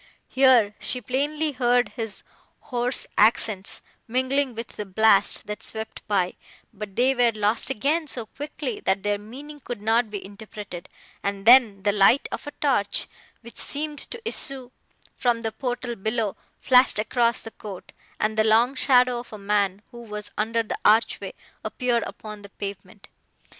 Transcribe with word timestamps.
Here, 0.29 0.73
she 0.79 0.99
plainly 0.99 1.51
heard 1.51 1.89
his 1.89 2.23
hoarse 2.61 3.05
accents, 3.19 3.83
mingling 4.07 4.55
with 4.55 4.69
the 4.69 4.83
blast, 4.83 5.45
that 5.45 5.61
swept 5.61 6.01
by, 6.07 6.33
but 6.73 6.95
they 6.95 7.13
were 7.13 7.33
lost 7.35 7.69
again 7.69 8.07
so 8.07 8.25
quickly, 8.25 8.79
that 8.79 9.03
their 9.03 9.19
meaning 9.19 9.59
could 9.59 9.79
not 9.79 10.09
be 10.09 10.25
interpreted; 10.25 10.89
and 11.21 11.45
then 11.45 11.83
the 11.83 11.91
light 11.91 12.27
of 12.31 12.47
a 12.47 12.51
torch, 12.59 13.05
which 13.41 13.57
seemed 13.57 13.99
to 13.99 14.19
issue 14.27 14.71
from 15.17 15.43
the 15.43 15.51
portal 15.51 15.95
below, 15.95 16.35
flashed 16.59 16.97
across 16.97 17.43
the 17.43 17.51
court, 17.51 17.91
and 18.19 18.35
the 18.39 18.43
long 18.43 18.73
shadow 18.73 19.19
of 19.19 19.31
a 19.31 19.37
man, 19.37 19.83
who 19.91 20.01
was 20.01 20.31
under 20.35 20.63
the 20.63 20.79
arch 20.83 21.21
way, 21.21 21.33
appeared 21.63 22.01
upon 22.07 22.41
the 22.41 22.49
pavement. 22.49 23.07